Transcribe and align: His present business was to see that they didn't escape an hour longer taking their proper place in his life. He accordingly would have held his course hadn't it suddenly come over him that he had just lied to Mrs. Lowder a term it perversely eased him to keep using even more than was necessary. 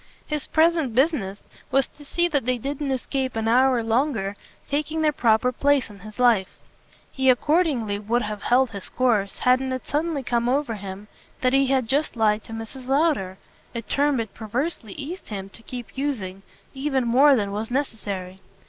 His 0.25 0.47
present 0.47 0.95
business 0.95 1.47
was 1.69 1.87
to 1.89 2.03
see 2.03 2.27
that 2.29 2.45
they 2.47 2.57
didn't 2.57 2.89
escape 2.89 3.35
an 3.35 3.47
hour 3.47 3.83
longer 3.83 4.35
taking 4.67 5.03
their 5.03 5.11
proper 5.11 5.51
place 5.51 5.91
in 5.91 5.99
his 5.99 6.17
life. 6.17 6.57
He 7.11 7.29
accordingly 7.29 7.99
would 7.99 8.23
have 8.23 8.41
held 8.41 8.71
his 8.71 8.89
course 8.89 9.37
hadn't 9.37 9.71
it 9.73 9.87
suddenly 9.87 10.23
come 10.23 10.49
over 10.49 10.73
him 10.73 11.07
that 11.41 11.53
he 11.53 11.67
had 11.67 11.87
just 11.87 12.15
lied 12.15 12.43
to 12.45 12.51
Mrs. 12.51 12.87
Lowder 12.87 13.37
a 13.75 13.83
term 13.83 14.19
it 14.19 14.33
perversely 14.33 14.93
eased 14.93 15.27
him 15.27 15.49
to 15.49 15.61
keep 15.61 15.95
using 15.95 16.41
even 16.73 17.05
more 17.05 17.35
than 17.35 17.51
was 17.51 17.69
necessary. 17.69 18.39